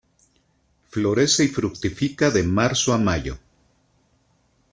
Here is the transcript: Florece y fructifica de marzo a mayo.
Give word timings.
Florece 0.89 1.43
y 1.43 1.47
fructifica 1.49 2.31
de 2.31 2.41
marzo 2.41 2.91
a 2.91 2.97
mayo. 2.97 3.37